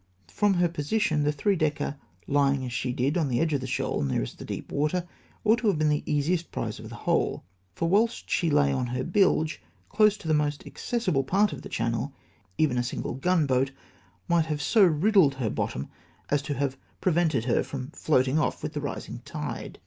From 0.31 0.55
her 0.55 0.67
position 0.67 1.21
the 1.21 1.31
three 1.31 1.55
decker, 1.55 1.95
lyhig 2.27 2.65
as 2.65 2.73
she 2.73 2.91
did 2.91 3.19
on 3.19 3.27
the 3.27 3.39
edge 3.39 3.53
of 3.53 3.61
the 3.61 3.67
shoal, 3.67 4.01
nearest 4.01 4.39
the 4.39 4.45
deep 4.45 4.71
water, 4.71 5.07
ought 5.43 5.59
to 5.59 5.67
have 5.67 5.77
been 5.77 5.89
the 5.89 6.01
easiest 6.11 6.51
prize 6.51 6.79
of 6.79 6.89
the 6.89 6.95
whole; 7.05 7.43
for 7.75 7.87
whilst 7.87 8.27
she 8.27 8.49
lay 8.49 8.71
on 8.73 8.87
her 8.87 9.03
bilge, 9.03 9.61
close 9.89 10.17
to 10.17 10.27
the 10.27 10.33
most 10.33 10.65
accessible 10.65 11.23
part 11.23 11.53
of 11.53 11.61
the 11.61 11.69
channel, 11.69 12.13
even 12.57 12.79
a 12.79 12.83
single 12.83 13.13
gunboat 13.13 13.69
might 14.27 14.47
have 14.47 14.59
so 14.59 14.83
riddled 14.83 15.35
her 15.35 15.51
bottom 15.51 15.87
as 16.31 16.41
to 16.41 16.55
have 16.55 16.77
prevented 16.99 17.45
her 17.45 17.61
from 17.61 17.91
floating 17.91 18.39
off 18.39 18.63
with 18.63 18.73
the 18.73 18.81
rising 18.81 19.21
tide 19.23 19.77